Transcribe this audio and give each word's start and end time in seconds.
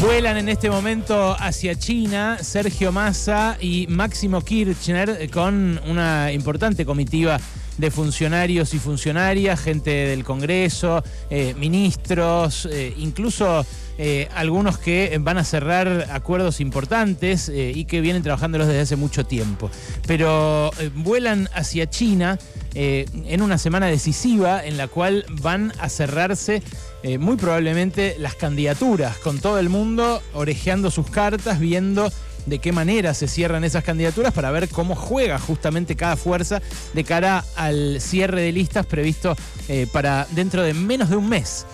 Vuelan 0.00 0.36
en 0.36 0.48
este 0.48 0.70
momento 0.70 1.34
hacia 1.38 1.74
China 1.74 2.38
Sergio 2.40 2.92
Massa 2.92 3.58
y 3.60 3.86
Máximo 3.88 4.40
Kirchner 4.42 5.28
con 5.30 5.80
una 5.88 6.30
importante 6.32 6.86
comitiva 6.86 7.40
de 7.78 7.90
funcionarios 7.90 8.74
y 8.74 8.78
funcionarias, 8.78 9.60
gente 9.60 9.90
del 9.90 10.24
Congreso, 10.24 11.02
eh, 11.30 11.54
ministros, 11.58 12.68
eh, 12.70 12.92
incluso 12.98 13.64
eh, 13.98 14.28
algunos 14.34 14.78
que 14.78 15.16
van 15.20 15.38
a 15.38 15.44
cerrar 15.44 16.06
acuerdos 16.12 16.60
importantes 16.60 17.50
y 17.52 17.84
que 17.84 18.00
vienen 18.00 18.22
trabajándolos 18.22 18.68
desde 18.68 18.82
hace 18.82 18.96
mucho 18.96 19.26
tiempo. 19.26 19.70
Pero 20.06 20.70
vuelan 20.94 21.48
hacia 21.54 21.88
China 21.88 22.38
en 22.74 23.42
una 23.42 23.58
semana 23.58 23.86
decisiva 23.86 24.64
en 24.64 24.76
la 24.76 24.86
cual 24.86 25.24
van 25.40 25.72
a 25.80 25.88
cerrarse 25.88 26.62
eh, 27.02 27.18
muy 27.18 27.36
probablemente 27.36 28.16
las 28.18 28.34
candidaturas, 28.34 29.18
con 29.18 29.38
todo 29.38 29.58
el 29.58 29.68
mundo 29.68 30.22
orejeando 30.34 30.90
sus 30.90 31.08
cartas, 31.10 31.60
viendo 31.60 32.10
de 32.46 32.58
qué 32.58 32.72
manera 32.72 33.14
se 33.14 33.28
cierran 33.28 33.62
esas 33.64 33.84
candidaturas 33.84 34.32
para 34.32 34.50
ver 34.50 34.68
cómo 34.68 34.94
juega 34.96 35.38
justamente 35.38 35.96
cada 35.96 36.16
fuerza 36.16 36.60
de 36.94 37.04
cara 37.04 37.44
al 37.56 38.00
cierre 38.00 38.40
de 38.42 38.52
listas 38.52 38.86
previsto 38.86 39.36
eh, 39.68 39.86
para 39.92 40.26
dentro 40.30 40.62
de 40.62 40.74
menos 40.74 41.10
de 41.10 41.16
un 41.16 41.28
mes. 41.28 41.66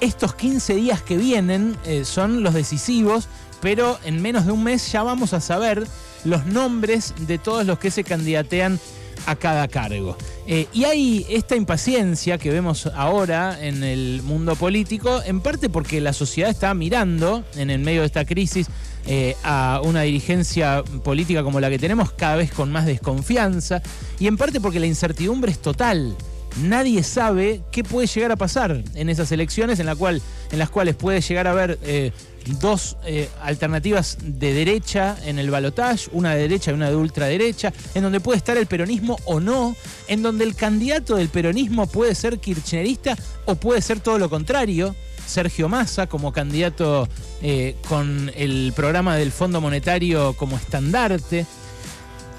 Estos 0.00 0.34
15 0.34 0.74
días 0.76 1.02
que 1.02 1.16
vienen 1.16 1.76
eh, 1.84 2.04
son 2.04 2.42
los 2.42 2.54
decisivos, 2.54 3.26
pero 3.60 3.98
en 4.04 4.22
menos 4.22 4.46
de 4.46 4.52
un 4.52 4.62
mes 4.62 4.92
ya 4.92 5.02
vamos 5.02 5.32
a 5.32 5.40
saber 5.40 5.86
los 6.24 6.46
nombres 6.46 7.14
de 7.26 7.38
todos 7.38 7.66
los 7.66 7.78
que 7.78 7.90
se 7.90 8.04
candidatean 8.04 8.78
a 9.26 9.36
cada 9.36 9.68
cargo. 9.68 10.16
Eh, 10.46 10.66
y 10.72 10.84
hay 10.84 11.26
esta 11.28 11.56
impaciencia 11.56 12.38
que 12.38 12.50
vemos 12.50 12.86
ahora 12.94 13.58
en 13.60 13.82
el 13.82 14.22
mundo 14.22 14.56
político, 14.56 15.20
en 15.24 15.40
parte 15.40 15.68
porque 15.68 16.00
la 16.00 16.12
sociedad 16.12 16.50
está 16.50 16.72
mirando 16.74 17.44
en 17.56 17.70
el 17.70 17.80
medio 17.80 18.00
de 18.00 18.06
esta 18.06 18.24
crisis 18.24 18.68
eh, 19.06 19.36
a 19.42 19.80
una 19.84 20.02
dirigencia 20.02 20.82
política 21.04 21.42
como 21.42 21.60
la 21.60 21.70
que 21.70 21.78
tenemos 21.78 22.12
cada 22.12 22.36
vez 22.36 22.52
con 22.52 22.70
más 22.70 22.86
desconfianza, 22.86 23.82
y 24.18 24.26
en 24.26 24.36
parte 24.36 24.60
porque 24.60 24.80
la 24.80 24.86
incertidumbre 24.86 25.52
es 25.52 25.60
total. 25.60 26.16
Nadie 26.62 27.02
sabe 27.02 27.62
qué 27.70 27.84
puede 27.84 28.06
llegar 28.06 28.32
a 28.32 28.36
pasar 28.36 28.82
en 28.94 29.08
esas 29.08 29.30
elecciones 29.32 29.78
en, 29.80 29.86
las 29.86 30.70
cuales 30.70 30.94
puede 30.96 31.20
llegar 31.20 31.46
a 31.46 31.52
haber 31.52 31.78
eh, 31.82 32.12
dos 32.60 32.96
eh, 33.04 33.28
alternativas 33.42 34.18
de 34.22 34.52
derecha 34.52 35.16
en 35.24 35.38
el 35.38 35.50
balotaje, 35.50 36.08
una 36.12 36.34
de 36.34 36.42
derecha 36.42 36.70
y 36.70 36.74
una 36.74 36.90
de 36.90 36.96
ultraderecha, 36.96 37.72
en 37.94 38.02
donde 38.02 38.20
puede 38.20 38.38
estar 38.38 38.56
el 38.56 38.66
peronismo 38.66 39.18
o 39.24 39.40
no, 39.40 39.76
en 40.08 40.22
donde 40.22 40.44
el 40.44 40.54
candidato 40.54 41.16
del 41.16 41.28
peronismo 41.28 41.86
puede 41.86 42.14
ser 42.14 42.38
kirchnerista 42.38 43.16
o 43.46 43.54
puede 43.54 43.80
ser 43.82 44.00
todo 44.00 44.18
lo 44.18 44.28
contrario. 44.28 44.94
Sergio 45.26 45.68
Massa 45.68 46.06
como 46.06 46.32
candidato 46.32 47.06
eh, 47.42 47.76
con 47.86 48.32
el 48.34 48.72
programa 48.74 49.14
del 49.16 49.30
Fondo 49.30 49.60
Monetario 49.60 50.32
como 50.32 50.56
estandarte. 50.56 51.46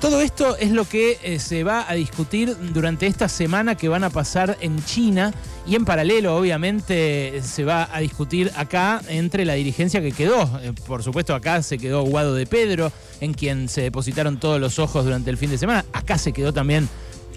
Todo 0.02 0.22
esto 0.22 0.56
es 0.56 0.72
lo 0.72 0.86
que 0.86 1.20
eh, 1.24 1.40
se 1.40 1.66
va 1.66 1.86
a 1.90 1.94
discutir 1.94 2.56
durante 2.74 3.06
esta 3.06 3.28
semana 3.28 3.76
que 3.76 3.90
van 3.90 4.06
a 4.06 4.10
pasar 4.10 4.58
en 4.62 4.82
China 4.86 5.34
y 5.68 5.76
en 5.76 5.84
paralelo 5.84 6.38
obviamente 6.38 7.42
se 7.44 7.66
va 7.66 7.90
a 7.92 8.00
discutir 8.00 8.50
acá 8.56 9.02
entre 9.10 9.44
la 9.44 9.56
dirigencia 9.56 10.02
que 10.02 10.14
quedó. 10.14 10.44
Eh, 10.64 10.72
por 10.88 11.04
supuesto 11.04 11.36
acá 11.36 11.62
se 11.64 11.78
quedó 11.78 12.04
Guado 12.04 12.34
de 12.34 12.46
Pedro, 12.46 12.94
en 13.20 13.34
quien 13.34 13.68
se 13.68 13.82
depositaron 13.82 14.40
todos 14.40 14.62
los 14.62 14.80
ojos 14.80 15.04
durante 15.04 15.32
el 15.32 15.38
fin 15.38 15.50
de 15.50 15.58
semana. 15.58 15.84
Acá 15.92 16.18
se 16.18 16.32
quedó 16.32 16.54
también 16.54 16.88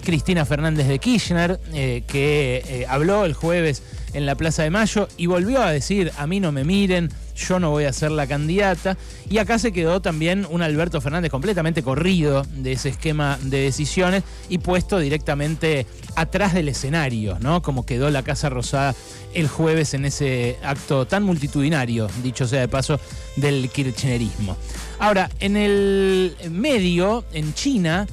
Cristina 0.03 0.45
Fernández 0.45 0.87
de 0.87 0.99
Kirchner, 0.99 1.59
eh, 1.73 2.03
que 2.07 2.63
eh, 2.67 2.85
habló 2.87 3.25
el 3.25 3.33
jueves 3.33 3.81
en 4.13 4.25
la 4.25 4.35
Plaza 4.35 4.63
de 4.63 4.69
Mayo 4.69 5.07
y 5.17 5.25
volvió 5.25 5.61
a 5.61 5.71
decir, 5.71 6.11
a 6.17 6.27
mí 6.27 6.39
no 6.39 6.51
me 6.51 6.63
miren, 6.63 7.09
yo 7.35 7.59
no 7.59 7.71
voy 7.71 7.85
a 7.85 7.93
ser 7.93 8.11
la 8.11 8.27
candidata. 8.27 8.97
Y 9.29 9.39
acá 9.39 9.57
se 9.57 9.71
quedó 9.71 10.01
también 10.01 10.45
un 10.49 10.61
Alberto 10.61 11.01
Fernández 11.01 11.31
completamente 11.31 11.81
corrido 11.81 12.45
de 12.55 12.73
ese 12.73 12.89
esquema 12.89 13.39
de 13.41 13.61
decisiones 13.61 14.23
y 14.49 14.59
puesto 14.59 14.99
directamente 14.99 15.87
atrás 16.15 16.53
del 16.53 16.69
escenario, 16.69 17.39
¿no? 17.39 17.61
Como 17.61 17.85
quedó 17.85 18.09
la 18.09 18.23
Casa 18.23 18.49
Rosada 18.49 18.93
el 19.33 19.47
jueves 19.47 19.95
en 19.95 20.05
ese 20.05 20.57
acto 20.63 21.07
tan 21.07 21.23
multitudinario, 21.23 22.07
dicho 22.21 22.45
sea 22.45 22.61
de 22.61 22.67
paso, 22.67 22.99
del 23.35 23.69
kirchnerismo. 23.69 24.55
Ahora, 24.99 25.29
en 25.39 25.57
el 25.57 26.35
medio, 26.51 27.25
en 27.33 27.53
China, 27.55 28.05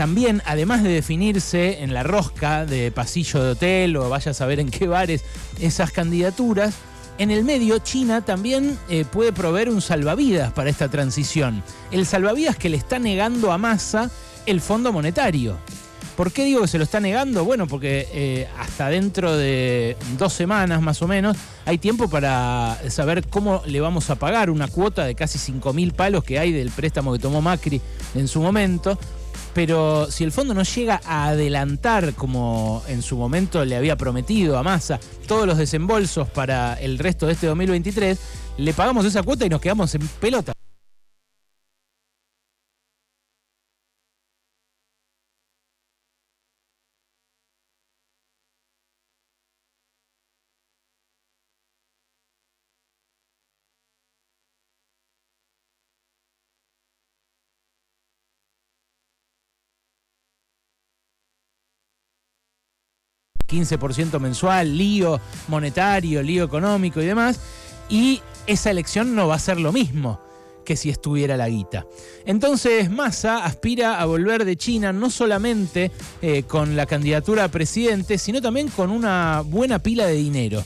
también, 0.00 0.40
además 0.46 0.82
de 0.82 0.88
definirse 0.88 1.82
en 1.82 1.92
la 1.92 2.02
rosca 2.02 2.64
de 2.64 2.90
pasillo 2.90 3.44
de 3.44 3.50
hotel 3.50 3.98
o 3.98 4.08
vaya 4.08 4.30
a 4.30 4.34
saber 4.34 4.58
en 4.58 4.70
qué 4.70 4.88
bares 4.88 5.22
esas 5.60 5.92
candidaturas, 5.92 6.72
en 7.18 7.30
el 7.30 7.44
medio 7.44 7.78
China 7.80 8.24
también 8.24 8.78
eh, 8.88 9.04
puede 9.04 9.30
proveer 9.34 9.68
un 9.68 9.82
salvavidas 9.82 10.54
para 10.54 10.70
esta 10.70 10.88
transición. 10.88 11.62
El 11.90 12.06
salvavidas 12.06 12.56
que 12.56 12.70
le 12.70 12.78
está 12.78 12.98
negando 12.98 13.52
a 13.52 13.58
Massa 13.58 14.10
el 14.46 14.62
Fondo 14.62 14.90
Monetario. 14.90 15.58
¿Por 16.16 16.32
qué 16.32 16.46
digo 16.46 16.62
que 16.62 16.68
se 16.68 16.78
lo 16.78 16.84
está 16.84 16.98
negando? 16.98 17.44
Bueno, 17.44 17.66
porque 17.66 18.08
eh, 18.14 18.48
hasta 18.58 18.88
dentro 18.88 19.36
de 19.36 19.98
dos 20.16 20.32
semanas 20.32 20.80
más 20.80 21.02
o 21.02 21.08
menos 21.08 21.36
hay 21.66 21.76
tiempo 21.76 22.08
para 22.08 22.78
saber 22.88 23.28
cómo 23.28 23.60
le 23.66 23.82
vamos 23.82 24.08
a 24.08 24.14
pagar 24.14 24.48
una 24.48 24.66
cuota 24.66 25.04
de 25.04 25.14
casi 25.14 25.36
5 25.38 25.74
mil 25.74 25.92
palos 25.92 26.24
que 26.24 26.38
hay 26.38 26.52
del 26.52 26.70
préstamo 26.70 27.12
que 27.12 27.18
tomó 27.18 27.42
Macri 27.42 27.82
en 28.14 28.28
su 28.28 28.40
momento. 28.40 28.98
Pero 29.54 30.10
si 30.10 30.24
el 30.24 30.32
fondo 30.32 30.54
no 30.54 30.62
llega 30.62 31.00
a 31.04 31.28
adelantar, 31.28 32.14
como 32.14 32.82
en 32.86 33.02
su 33.02 33.16
momento 33.16 33.64
le 33.64 33.76
había 33.76 33.96
prometido 33.96 34.56
a 34.58 34.62
Massa, 34.62 35.00
todos 35.26 35.46
los 35.46 35.58
desembolsos 35.58 36.28
para 36.28 36.74
el 36.74 36.98
resto 36.98 37.26
de 37.26 37.32
este 37.32 37.46
2023, 37.46 38.18
le 38.58 38.72
pagamos 38.72 39.04
esa 39.04 39.22
cuota 39.22 39.44
y 39.44 39.48
nos 39.48 39.60
quedamos 39.60 39.94
en 39.94 40.06
pelota. 40.20 40.52
...15% 63.50 64.20
mensual, 64.20 64.76
lío 64.76 65.20
monetario, 65.48 66.22
lío 66.22 66.44
económico 66.44 67.00
y 67.00 67.06
demás... 67.06 67.40
...y 67.88 68.22
esa 68.46 68.70
elección 68.70 69.14
no 69.14 69.28
va 69.28 69.34
a 69.34 69.38
ser 69.38 69.58
lo 69.58 69.72
mismo 69.72 70.20
que 70.64 70.76
si 70.76 70.90
estuviera 70.90 71.36
la 71.36 71.48
guita. 71.48 71.86
Entonces 72.26 72.90
Massa 72.90 73.44
aspira 73.44 74.00
a 74.00 74.04
volver 74.04 74.44
de 74.44 74.56
China 74.56 74.92
no 74.92 75.10
solamente 75.10 75.90
eh, 76.22 76.44
con 76.44 76.76
la 76.76 76.86
candidatura 76.86 77.44
a 77.44 77.48
presidente, 77.48 78.18
sino 78.18 78.40
también 78.40 78.68
con 78.68 78.90
una 78.90 79.42
buena 79.44 79.80
pila 79.80 80.06
de 80.06 80.14
dinero. 80.14 80.62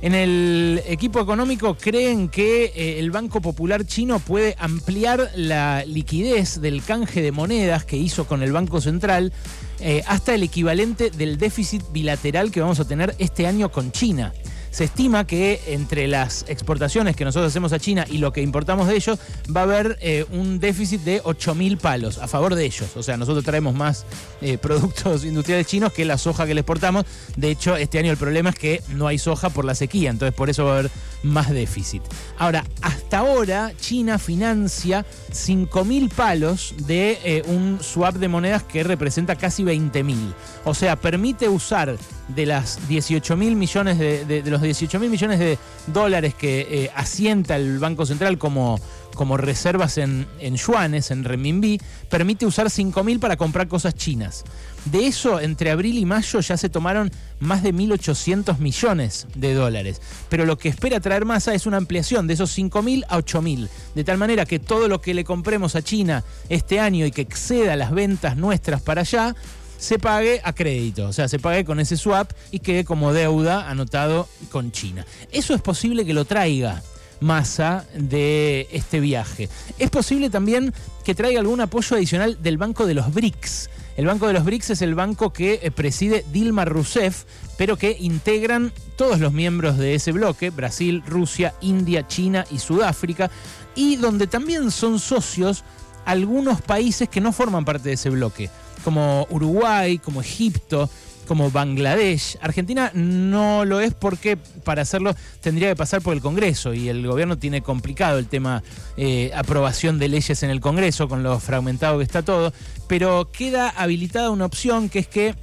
En 0.00 0.14
el 0.14 0.80
equipo 0.86 1.20
económico 1.20 1.74
creen 1.74 2.28
que 2.28 2.66
eh, 2.66 3.00
el 3.00 3.10
Banco 3.10 3.40
Popular 3.40 3.84
chino 3.84 4.20
puede 4.20 4.54
ampliar 4.60 5.30
la 5.34 5.84
liquidez 5.84 6.60
del 6.60 6.84
canje 6.84 7.20
de 7.20 7.32
monedas 7.32 7.84
que 7.84 7.96
hizo 7.96 8.24
con 8.26 8.44
el 8.44 8.52
Banco 8.52 8.80
Central 8.80 9.32
eh, 9.80 10.04
hasta 10.06 10.36
el 10.36 10.44
equivalente 10.44 11.10
del 11.10 11.36
déficit 11.36 11.82
bilateral 11.90 12.52
que 12.52 12.60
vamos 12.60 12.78
a 12.78 12.86
tener 12.86 13.16
este 13.18 13.48
año 13.48 13.72
con 13.72 13.90
China. 13.90 14.32
Se 14.78 14.84
estima 14.84 15.26
que 15.26 15.60
entre 15.66 16.06
las 16.06 16.44
exportaciones 16.46 17.16
que 17.16 17.24
nosotros 17.24 17.50
hacemos 17.50 17.72
a 17.72 17.80
China 17.80 18.06
y 18.08 18.18
lo 18.18 18.32
que 18.32 18.42
importamos 18.42 18.86
de 18.86 18.94
ellos, 18.94 19.18
va 19.50 19.62
a 19.62 19.64
haber 19.64 19.98
eh, 20.00 20.24
un 20.30 20.60
déficit 20.60 21.00
de 21.00 21.20
8 21.24 21.56
mil 21.56 21.78
palos 21.78 22.18
a 22.18 22.28
favor 22.28 22.54
de 22.54 22.64
ellos. 22.64 22.96
O 22.96 23.02
sea, 23.02 23.16
nosotros 23.16 23.44
traemos 23.44 23.74
más 23.74 24.06
eh, 24.40 24.56
productos 24.62 25.24
industriales 25.24 25.66
chinos 25.66 25.92
que 25.92 26.04
la 26.04 26.16
soja 26.16 26.46
que 26.46 26.54
le 26.54 26.60
exportamos. 26.60 27.06
De 27.34 27.50
hecho, 27.50 27.74
este 27.74 27.98
año 27.98 28.12
el 28.12 28.16
problema 28.18 28.50
es 28.50 28.54
que 28.54 28.80
no 28.90 29.08
hay 29.08 29.18
soja 29.18 29.50
por 29.50 29.64
la 29.64 29.74
sequía, 29.74 30.10
entonces 30.10 30.32
por 30.32 30.48
eso 30.48 30.64
va 30.66 30.76
a 30.76 30.78
haber 30.78 30.90
más 31.24 31.50
déficit. 31.50 32.04
Ahora, 32.38 32.64
hasta 32.80 33.18
ahora 33.18 33.72
China 33.80 34.16
financia 34.20 35.04
5 35.32 35.84
mil 35.84 36.08
palos 36.08 36.74
de 36.86 37.18
eh, 37.24 37.42
un 37.48 37.80
swap 37.82 38.14
de 38.14 38.28
monedas 38.28 38.62
que 38.62 38.84
representa 38.84 39.34
casi 39.34 39.64
20 39.64 40.04
mil. 40.04 40.32
O 40.64 40.72
sea, 40.72 40.94
permite 40.94 41.48
usar 41.48 41.96
de 42.28 42.46
las 42.46 42.86
18 42.88 43.36
mil 43.36 43.56
millones 43.56 43.98
de, 43.98 44.24
de, 44.24 44.42
de 44.42 44.50
los 44.50 44.60
18 44.68 45.00
mil 45.00 45.10
millones 45.10 45.38
de 45.38 45.58
dólares 45.86 46.34
que 46.34 46.66
eh, 46.70 46.90
asienta 46.94 47.56
el 47.56 47.78
Banco 47.78 48.06
Central 48.06 48.38
como, 48.38 48.78
como 49.14 49.36
reservas 49.36 49.98
en, 49.98 50.26
en 50.40 50.56
yuanes, 50.56 51.10
en 51.10 51.24
renminbi, 51.24 51.80
permite 52.08 52.46
usar 52.46 52.70
5 52.70 53.04
mil 53.04 53.18
para 53.18 53.36
comprar 53.36 53.68
cosas 53.68 53.94
chinas. 53.94 54.44
De 54.84 55.06
eso, 55.06 55.40
entre 55.40 55.70
abril 55.70 55.98
y 55.98 56.04
mayo 56.04 56.40
ya 56.40 56.56
se 56.56 56.68
tomaron 56.68 57.10
más 57.40 57.62
de 57.62 57.74
1.800 57.74 58.58
millones 58.58 59.26
de 59.34 59.54
dólares. 59.54 60.00
Pero 60.28 60.46
lo 60.46 60.56
que 60.56 60.68
espera 60.68 61.00
traer 61.00 61.24
Massa 61.24 61.52
es 61.52 61.66
una 61.66 61.76
ampliación 61.76 62.26
de 62.26 62.34
esos 62.34 62.56
5.000 62.56 63.04
a 63.08 63.18
8.000. 63.18 63.68
De 63.94 64.04
tal 64.04 64.18
manera 64.18 64.46
que 64.46 64.58
todo 64.58 64.88
lo 64.88 65.00
que 65.00 65.14
le 65.14 65.24
compremos 65.24 65.76
a 65.76 65.82
China 65.82 66.24
este 66.48 66.80
año 66.80 67.04
y 67.04 67.10
que 67.10 67.22
exceda 67.22 67.76
las 67.76 67.90
ventas 67.90 68.36
nuestras 68.36 68.80
para 68.80 69.02
allá, 69.02 69.34
se 69.78 69.98
pague 69.98 70.40
a 70.44 70.52
crédito, 70.52 71.08
o 71.08 71.12
sea, 71.12 71.28
se 71.28 71.38
pague 71.38 71.64
con 71.64 71.80
ese 71.80 71.96
swap 71.96 72.30
y 72.50 72.58
quede 72.58 72.84
como 72.84 73.12
deuda 73.12 73.70
anotado 73.70 74.28
con 74.50 74.72
China. 74.72 75.06
Eso 75.32 75.54
es 75.54 75.62
posible 75.62 76.04
que 76.04 76.12
lo 76.12 76.24
traiga, 76.24 76.82
Massa 77.20 77.84
de 77.94 78.68
este 78.70 79.00
viaje. 79.00 79.48
Es 79.78 79.90
posible 79.90 80.30
también 80.30 80.72
que 81.04 81.14
traiga 81.14 81.40
algún 81.40 81.60
apoyo 81.60 81.96
adicional 81.96 82.40
del 82.42 82.58
Banco 82.58 82.86
de 82.86 82.94
los 82.94 83.12
BRICS. 83.12 83.70
El 83.96 84.06
Banco 84.06 84.28
de 84.28 84.34
los 84.34 84.44
BRICS 84.44 84.70
es 84.70 84.82
el 84.82 84.94
banco 84.94 85.32
que 85.32 85.58
eh, 85.60 85.72
preside 85.72 86.24
Dilma 86.32 86.64
Rousseff, 86.64 87.24
pero 87.56 87.76
que 87.76 87.96
integran 87.98 88.72
todos 88.94 89.18
los 89.18 89.32
miembros 89.32 89.78
de 89.78 89.96
ese 89.96 90.12
bloque, 90.12 90.50
Brasil, 90.50 91.02
Rusia, 91.04 91.54
India, 91.60 92.06
China 92.06 92.44
y 92.52 92.60
Sudáfrica, 92.60 93.30
y 93.74 93.96
donde 93.96 94.28
también 94.28 94.70
son 94.70 95.00
socios 95.00 95.64
algunos 96.04 96.62
países 96.62 97.08
que 97.08 97.20
no 97.20 97.32
forman 97.32 97.64
parte 97.64 97.88
de 97.88 97.94
ese 97.96 98.10
bloque, 98.10 98.48
como 98.84 99.26
Uruguay, 99.30 99.98
como 99.98 100.20
Egipto, 100.20 100.88
como 101.28 101.50
Bangladesh. 101.50 102.38
Argentina 102.40 102.90
no 102.94 103.64
lo 103.64 103.80
es 103.80 103.94
porque 103.94 104.36
para 104.36 104.82
hacerlo 104.82 105.14
tendría 105.40 105.68
que 105.68 105.76
pasar 105.76 106.00
por 106.00 106.14
el 106.14 106.22
Congreso 106.22 106.72
y 106.74 106.88
el 106.88 107.06
gobierno 107.06 107.38
tiene 107.38 107.62
complicado 107.62 108.18
el 108.18 108.26
tema 108.26 108.62
eh, 108.96 109.30
aprobación 109.36 109.98
de 109.98 110.08
leyes 110.08 110.42
en 110.42 110.50
el 110.50 110.60
Congreso 110.60 111.08
con 111.08 111.22
lo 111.22 111.38
fragmentado 111.38 111.98
que 111.98 112.04
está 112.04 112.22
todo, 112.22 112.52
pero 112.88 113.30
queda 113.30 113.68
habilitada 113.68 114.30
una 114.30 114.46
opción 114.46 114.88
que 114.88 115.00
es 115.00 115.06
que 115.06 115.34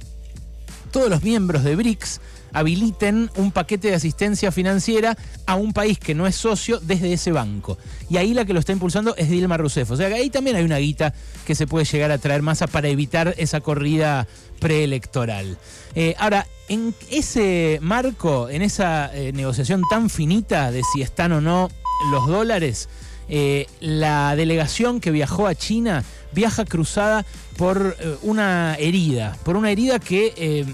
todos 0.90 1.08
los 1.08 1.22
miembros 1.22 1.62
de 1.62 1.76
BRICS 1.76 2.20
habiliten 2.56 3.30
un 3.36 3.52
paquete 3.52 3.88
de 3.88 3.94
asistencia 3.94 4.50
financiera 4.50 5.16
a 5.44 5.56
un 5.56 5.74
país 5.74 5.98
que 5.98 6.14
no 6.14 6.26
es 6.26 6.36
socio 6.36 6.80
desde 6.80 7.12
ese 7.12 7.30
banco. 7.30 7.76
Y 8.08 8.16
ahí 8.16 8.32
la 8.32 8.46
que 8.46 8.54
lo 8.54 8.60
está 8.60 8.72
impulsando 8.72 9.14
es 9.16 9.28
Dilma 9.28 9.58
Rousseff. 9.58 9.90
O 9.90 9.96
sea 9.96 10.08
que 10.08 10.14
ahí 10.14 10.30
también 10.30 10.56
hay 10.56 10.64
una 10.64 10.78
guita 10.78 11.12
que 11.46 11.54
se 11.54 11.66
puede 11.66 11.84
llegar 11.84 12.10
a 12.10 12.18
traer 12.18 12.40
masa 12.40 12.66
para 12.66 12.88
evitar 12.88 13.34
esa 13.36 13.60
corrida 13.60 14.26
preelectoral. 14.58 15.58
Eh, 15.94 16.14
ahora, 16.18 16.46
en 16.68 16.94
ese 17.10 17.78
marco, 17.82 18.48
en 18.48 18.62
esa 18.62 19.14
eh, 19.14 19.32
negociación 19.32 19.82
tan 19.90 20.08
finita 20.08 20.70
de 20.70 20.82
si 20.82 21.02
están 21.02 21.32
o 21.32 21.42
no 21.42 21.68
los 22.10 22.26
dólares, 22.26 22.88
eh, 23.28 23.66
la 23.80 24.36
delegación 24.36 25.00
que 25.00 25.10
viajó 25.10 25.46
a 25.46 25.54
China 25.54 26.04
viaja 26.32 26.64
cruzada 26.64 27.24
por 27.56 27.96
eh, 27.98 28.16
una 28.22 28.76
herida, 28.78 29.36
por 29.44 29.56
una 29.56 29.70
herida 29.70 29.98
que, 29.98 30.32
eh, 30.36 30.64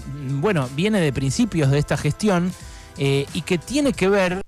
bueno, 0.41 0.69
viene 0.75 0.99
de 1.01 1.13
principios 1.13 1.71
de 1.71 1.79
esta 1.79 1.97
gestión 1.97 2.51
y 2.95 3.41
que 3.41 3.57
tiene 3.57 3.91
que 3.91 4.07
ver 4.07 4.41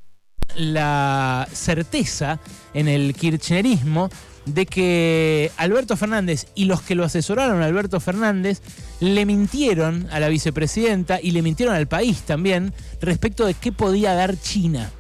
la 0.56 1.48
certeza 1.52 2.40
en 2.76 2.88
el 2.88 3.16
kirchnerismo 3.16 4.10
de 4.46 4.68
que 4.68 5.52
Alberto 5.58 5.98
Fernández 5.98 6.46
y 6.54 6.66
los 6.66 6.84
que 6.84 6.94
lo 6.94 7.04
asesoraron 7.04 7.62
a 7.62 7.66
Alberto 7.66 8.00
Fernández 8.00 8.62
le 9.00 9.26
mintieron 9.26 10.08
a 10.12 10.20
la 10.20 10.30
vicepresidenta 10.30 11.20
y 11.20 11.32
le 11.32 11.42
mintieron 11.42 11.76
al 11.76 11.88
país 11.88 12.22
también 12.22 12.72
respecto 13.02 13.46
de 13.46 13.56
qué 13.56 13.72
podía 13.72 14.14
dar 14.14 14.40
China. 14.40 14.92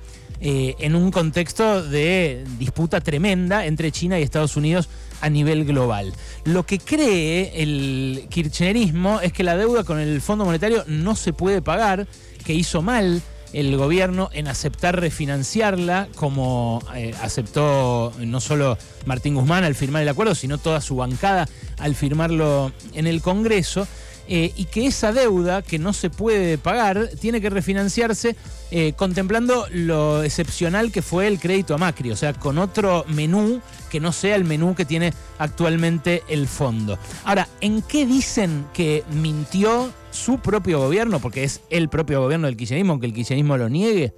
En 0.45 0.95
un 0.95 1.09
contexto 1.09 1.81
de 1.81 2.43
disputa 2.59 3.01
tremenda 3.01 3.65
entre 3.65 3.91
China 3.91 4.19
y 4.19 4.23
Estados 4.23 4.55
Unidos 4.55 4.89
a 5.21 5.29
nivel 5.29 5.65
global. 5.65 6.13
Lo 6.43 6.67
que 6.67 6.77
cree 6.77 7.63
el 7.63 8.27
kirchnerismo 8.29 9.21
es 9.21 9.33
que 9.33 9.43
la 9.43 9.57
deuda 9.57 9.83
con 9.83 9.99
el 9.99 10.21
Fondo 10.21 10.45
Monetario 10.45 10.83
no 10.87 11.15
se 11.15 11.33
puede 11.33 11.63
pagar, 11.63 12.07
que 12.45 12.53
hizo 12.53 12.83
mal 12.83 13.23
el 13.53 13.75
gobierno 13.75 14.29
en 14.33 14.47
aceptar 14.47 14.99
refinanciarla, 14.99 16.09
como 16.15 16.83
eh, 16.93 17.15
aceptó 17.21 18.13
no 18.19 18.39
solo 18.39 18.77
Martín 19.05 19.33
Guzmán 19.33 19.63
al 19.63 19.73
firmar 19.73 20.03
el 20.03 20.09
acuerdo, 20.09 20.35
sino 20.35 20.57
toda 20.57 20.79
su 20.79 20.97
bancada 20.97 21.47
al 21.79 21.95
firmarlo 21.95 22.71
en 22.93 23.07
el 23.07 23.21
Congreso. 23.21 23.87
Eh, 24.27 24.53
y 24.55 24.65
que 24.65 24.87
esa 24.87 25.11
deuda 25.11 25.61
que 25.61 25.77
no 25.77 25.93
se 25.93 26.09
puede 26.09 26.57
pagar 26.57 27.09
tiene 27.19 27.41
que 27.41 27.49
refinanciarse 27.51 28.35
eh, 28.71 28.93
contemplando 28.97 29.67
lo 29.71 30.23
excepcional 30.23 30.91
que 30.91 31.03
fue 31.03 31.27
el 31.27 31.39
crédito 31.39 31.75
a 31.75 31.77
Macri, 31.77 32.09
o 32.09 32.15
sea, 32.15 32.33
con 32.33 32.57
otro 32.57 33.05
menú 33.07 33.61
que 33.91 33.99
no 33.99 34.11
sea 34.11 34.35
el 34.35 34.43
menú 34.43 34.73
que 34.73 34.85
tiene 34.85 35.13
actualmente 35.37 36.23
el 36.27 36.47
fondo. 36.47 36.97
Ahora, 37.23 37.47
¿en 37.61 37.83
qué 37.83 38.07
dicen 38.07 38.65
que 38.73 39.03
mintió 39.11 39.93
su 40.09 40.39
propio 40.39 40.79
gobierno, 40.79 41.19
porque 41.19 41.43
es 41.43 41.61
el 41.69 41.87
propio 41.89 42.21
gobierno 42.21 42.47
del 42.47 42.57
kirchnerismo, 42.57 42.93
aunque 42.93 43.05
el 43.05 43.13
kirchnerismo 43.13 43.57
lo 43.57 43.69
niegue? 43.69 44.15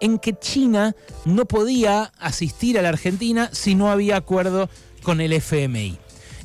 En 0.00 0.18
que 0.18 0.38
China 0.38 0.94
no 1.24 1.46
podía 1.46 2.12
asistir 2.18 2.78
a 2.78 2.82
la 2.82 2.90
Argentina 2.90 3.48
si 3.52 3.74
no 3.74 3.90
había 3.90 4.16
acuerdo 4.16 4.68
con 5.02 5.22
el 5.22 5.32
FMI. 5.32 5.98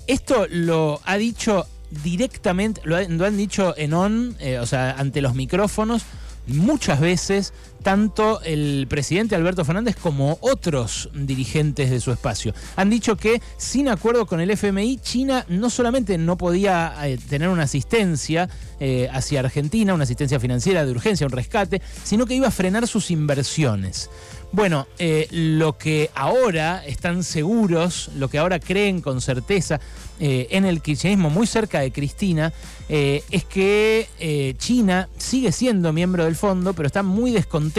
Esto 0.08 0.48
lo 0.50 1.02
ha 1.04 1.18
dicho 1.18 1.68
directamente, 2.04 2.82
lo, 2.84 2.98
han 2.98 3.38
dicho 3.38 3.74
en 3.78 3.94
on, 3.94 4.36
eh, 4.40 4.60
o 4.60 4.66
sea, 4.66 4.92
ante 4.92 5.22
los 5.22 5.36
micrófonos, 5.36 6.04
muchas 6.48 7.00
veces 7.00 7.54
tanto 7.82 8.42
el 8.42 8.86
presidente 8.90 9.36
Alberto 9.36 9.66
Fernández 9.66 9.96
como 9.96 10.38
otros 10.42 11.10
dirigentes 11.14 11.90
de 11.90 12.00
su 12.00 12.12
espacio. 12.12 12.54
Han 12.76 12.90
dicho 12.90 13.18
que 13.18 13.42
sin 13.58 13.88
acuerdo 13.88 14.26
con 14.26 14.40
el 14.40 14.52
FMI, 14.52 14.98
China 14.98 15.46
no 15.50 15.70
solamente 15.70 16.18
no 16.18 16.38
podía 16.38 16.94
eh, 17.04 17.18
tener 17.30 17.50
una 17.50 17.64
asistencia 17.64 18.50
eh, 18.80 19.10
hacia 19.12 19.40
Argentina, 19.40 19.94
una 19.94 20.04
asistencia 20.04 20.40
financiera 20.40 20.86
de 20.86 20.92
urgencia, 20.92 21.26
un 21.26 21.32
rescate, 21.32 21.82
sino 22.04 22.26
que 22.26 22.36
iba 22.36 22.48
a 22.48 22.52
frenar 22.52 22.88
sus 22.88 23.12
inversiones. 23.12 24.10
Bueno, 24.52 24.88
eh, 25.00 25.28
lo 25.32 25.78
que 25.78 26.10
ahora 26.14 26.84
están 26.86 27.24
seguros, 27.24 28.12
lo 28.16 28.30
que 28.30 28.38
ahora 28.38 28.60
creen 28.60 29.02
con 29.02 29.22
certeza 29.22 29.80
en 30.24 30.66
el 30.66 30.84
kirchnerismo, 30.84 31.32
muy 31.32 31.48
cerca 31.48 31.80
de 31.80 31.92
Cristina, 31.92 32.54
es 32.88 33.44
que 33.46 34.54
China 34.60 35.10
sigue 35.18 35.52
siendo 35.52 35.94
miembro 35.94 36.26
del 36.26 36.36
fondo, 36.36 36.74
pero 36.74 36.86
está 36.86 37.02
muy 37.02 37.32
descontenta 37.32 37.71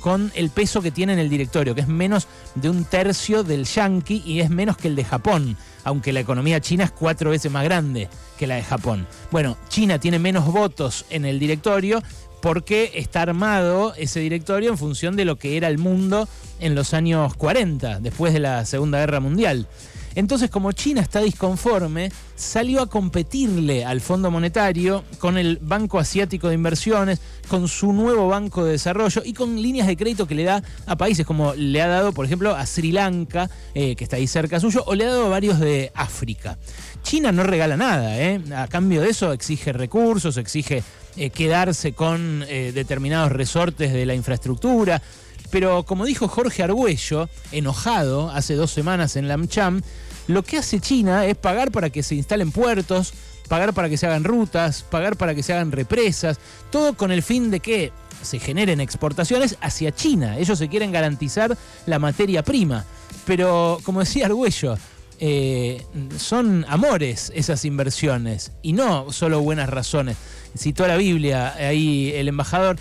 con 0.00 0.32
el 0.34 0.50
peso 0.50 0.82
que 0.82 0.90
tiene 0.90 1.12
en 1.12 1.18
el 1.18 1.28
directorio, 1.28 1.74
que 1.74 1.82
es 1.82 1.88
menos 1.88 2.26
de 2.54 2.70
un 2.70 2.84
tercio 2.84 3.42
del 3.42 3.64
Yankee 3.64 4.22
y 4.24 4.40
es 4.40 4.50
menos 4.50 4.76
que 4.76 4.88
el 4.88 4.96
de 4.96 5.04
Japón, 5.04 5.56
aunque 5.84 6.12
la 6.12 6.20
economía 6.20 6.60
china 6.60 6.84
es 6.84 6.90
cuatro 6.90 7.30
veces 7.30 7.52
más 7.52 7.64
grande 7.64 8.08
que 8.38 8.46
la 8.46 8.56
de 8.56 8.62
Japón. 8.62 9.06
Bueno, 9.30 9.56
China 9.68 9.98
tiene 9.98 10.18
menos 10.18 10.46
votos 10.46 11.04
en 11.10 11.24
el 11.24 11.38
directorio, 11.38 12.02
porque 12.40 12.92
está 12.94 13.22
armado 13.22 13.94
ese 13.96 14.20
directorio 14.20 14.70
en 14.70 14.78
función 14.78 15.16
de 15.16 15.24
lo 15.24 15.36
que 15.36 15.56
era 15.56 15.68
el 15.68 15.78
mundo 15.78 16.28
en 16.58 16.74
los 16.74 16.94
años 16.94 17.34
40, 17.36 18.00
después 18.00 18.32
de 18.32 18.40
la 18.40 18.64
Segunda 18.64 18.98
Guerra 18.98 19.20
Mundial. 19.20 19.66
Entonces, 20.14 20.50
como 20.50 20.72
China 20.72 21.00
está 21.00 21.20
disconforme, 21.20 22.10
salió 22.34 22.82
a 22.82 22.88
competirle 22.88 23.84
al 23.84 24.00
Fondo 24.00 24.30
Monetario 24.30 25.04
con 25.18 25.38
el 25.38 25.58
Banco 25.60 25.98
Asiático 25.98 26.48
de 26.48 26.54
Inversiones, 26.54 27.20
con 27.48 27.68
su 27.68 27.92
nuevo 27.92 28.28
Banco 28.28 28.64
de 28.64 28.72
Desarrollo 28.72 29.22
y 29.24 29.32
con 29.32 29.60
líneas 29.60 29.86
de 29.86 29.96
crédito 29.96 30.26
que 30.26 30.34
le 30.34 30.44
da 30.44 30.62
a 30.86 30.96
países 30.96 31.26
como 31.26 31.54
le 31.54 31.80
ha 31.80 31.88
dado, 31.88 32.12
por 32.12 32.24
ejemplo, 32.24 32.54
a 32.54 32.66
Sri 32.66 32.92
Lanka, 32.92 33.50
eh, 33.74 33.96
que 33.96 34.04
está 34.04 34.16
ahí 34.16 34.26
cerca 34.26 34.60
suyo, 34.60 34.82
o 34.86 34.94
le 34.94 35.04
ha 35.04 35.08
dado 35.10 35.26
a 35.26 35.30
varios 35.30 35.60
de 35.60 35.92
África. 35.94 36.58
China 37.02 37.32
no 37.32 37.42
regala 37.42 37.76
nada, 37.76 38.18
¿eh? 38.20 38.40
a 38.54 38.68
cambio 38.68 39.00
de 39.00 39.10
eso 39.10 39.32
exige 39.32 39.72
recursos, 39.72 40.36
exige 40.36 40.82
eh, 41.16 41.30
quedarse 41.30 41.92
con 41.92 42.44
eh, 42.48 42.72
determinados 42.72 43.32
resortes 43.32 43.92
de 43.92 44.06
la 44.06 44.14
infraestructura. 44.14 45.02
Pero 45.50 45.84
como 45.84 46.04
dijo 46.04 46.28
Jorge 46.28 46.62
Argüello, 46.62 47.28
enojado 47.52 48.30
hace 48.30 48.54
dos 48.54 48.70
semanas 48.70 49.16
en 49.16 49.28
Lamcham, 49.28 49.82
lo 50.28 50.42
que 50.42 50.58
hace 50.58 50.80
China 50.80 51.26
es 51.26 51.36
pagar 51.36 51.72
para 51.72 51.90
que 51.90 52.02
se 52.02 52.14
instalen 52.14 52.52
puertos, 52.52 53.12
pagar 53.48 53.74
para 53.74 53.88
que 53.88 53.96
se 53.96 54.06
hagan 54.06 54.22
rutas, 54.22 54.84
pagar 54.88 55.16
para 55.16 55.34
que 55.34 55.42
se 55.42 55.52
hagan 55.52 55.72
represas, 55.72 56.38
todo 56.70 56.96
con 56.96 57.10
el 57.10 57.22
fin 57.22 57.50
de 57.50 57.60
que 57.60 57.92
se 58.22 58.38
generen 58.38 58.80
exportaciones 58.80 59.56
hacia 59.60 59.92
China. 59.92 60.38
Ellos 60.38 60.58
se 60.58 60.68
quieren 60.68 60.92
garantizar 60.92 61.56
la 61.86 61.98
materia 61.98 62.44
prima. 62.44 62.84
Pero, 63.26 63.78
como 63.82 64.00
decía 64.00 64.26
Argüello, 64.26 64.76
eh, 65.18 65.84
son 66.16 66.64
amores 66.68 67.32
esas 67.34 67.64
inversiones 67.64 68.52
y 68.62 68.72
no 68.72 69.12
solo 69.12 69.40
buenas 69.40 69.68
razones. 69.68 70.16
Citó 70.56 70.86
la 70.86 70.96
Biblia 70.96 71.54
ahí 71.54 72.12
el 72.14 72.28
embajador. 72.28 72.76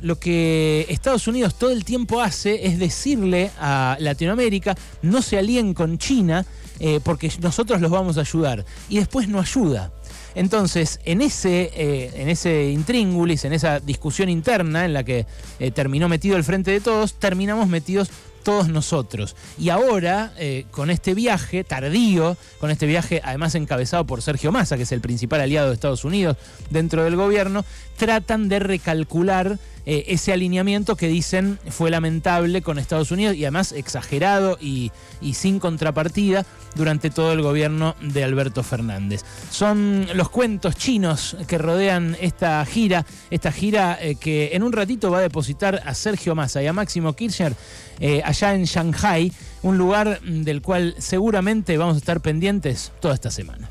Lo 0.00 0.18
que 0.18 0.86
Estados 0.88 1.26
Unidos 1.26 1.54
todo 1.54 1.70
el 1.70 1.84
tiempo 1.84 2.20
hace 2.20 2.66
es 2.66 2.78
decirle 2.78 3.50
a 3.58 3.96
Latinoamérica 4.00 4.74
no 5.02 5.22
se 5.22 5.38
alíen 5.38 5.74
con 5.74 5.98
China 5.98 6.44
eh, 6.78 7.00
porque 7.02 7.32
nosotros 7.40 7.80
los 7.80 7.90
vamos 7.90 8.18
a 8.18 8.20
ayudar 8.20 8.64
y 8.88 8.98
después 8.98 9.28
no 9.28 9.40
ayuda. 9.40 9.92
Entonces, 10.34 11.00
en 11.04 11.22
ese, 11.22 11.70
eh, 11.74 12.12
en 12.14 12.28
ese 12.28 12.70
intríngulis, 12.70 13.44
en 13.46 13.54
esa 13.54 13.80
discusión 13.80 14.28
interna 14.28 14.84
en 14.84 14.92
la 14.92 15.02
que 15.02 15.24
terminó 15.74 16.10
metido 16.10 16.36
el 16.36 16.44
frente 16.44 16.70
de 16.70 16.80
todos, 16.80 17.14
terminamos 17.14 17.68
metidos 17.68 18.10
todos 18.46 18.68
nosotros. 18.68 19.34
Y 19.58 19.70
ahora, 19.70 20.32
eh, 20.38 20.66
con 20.70 20.88
este 20.88 21.14
viaje 21.14 21.64
tardío, 21.64 22.36
con 22.60 22.70
este 22.70 22.86
viaje 22.86 23.20
además 23.24 23.56
encabezado 23.56 24.06
por 24.06 24.22
Sergio 24.22 24.52
Massa, 24.52 24.76
que 24.76 24.84
es 24.84 24.92
el 24.92 25.00
principal 25.00 25.40
aliado 25.40 25.66
de 25.66 25.74
Estados 25.74 26.04
Unidos 26.04 26.36
dentro 26.70 27.02
del 27.02 27.16
gobierno, 27.16 27.64
tratan 27.96 28.48
de 28.48 28.60
recalcular 28.60 29.58
eh, 29.86 30.04
ese 30.08 30.32
alineamiento 30.32 30.96
que 30.96 31.06
dicen 31.06 31.60
fue 31.70 31.90
lamentable 31.90 32.60
con 32.60 32.78
Estados 32.78 33.12
Unidos 33.12 33.36
y 33.36 33.44
además 33.44 33.70
exagerado 33.70 34.58
y, 34.60 34.90
sin 35.32 35.60
contrapartida 35.60 36.44
durante 36.74 37.08
todo 37.08 37.32
el 37.32 37.40
gobierno 37.40 37.94
de 38.00 38.24
Alberto 38.24 38.64
Fernández. 38.64 39.24
Son 39.50 40.08
los 40.14 40.28
cuentos 40.28 40.74
chinos 40.74 41.36
que 41.46 41.56
rodean 41.56 42.16
esta 42.20 42.64
gira, 42.66 43.06
esta 43.30 43.52
gira 43.52 43.96
eh, 44.00 44.16
que 44.16 44.50
en 44.54 44.64
un 44.64 44.72
ratito 44.72 45.10
va 45.10 45.18
a 45.18 45.22
depositar 45.22 45.82
a 45.86 45.94
Sergio 45.94 46.34
Massa 46.34 46.60
y 46.62 46.66
a 46.66 46.72
Máximo 46.72 47.12
Kirchner 47.12 47.54
eh, 48.00 48.22
allá 48.24 48.54
en 48.54 48.64
Shanghai, 48.64 49.32
un 49.62 49.78
lugar 49.78 50.20
del 50.20 50.62
cual 50.62 50.96
seguramente 50.98 51.78
vamos 51.78 51.94
a 51.94 51.98
estar 51.98 52.20
pendientes 52.20 52.92
toda 53.00 53.14
esta 53.14 53.30
semana. 53.30 53.70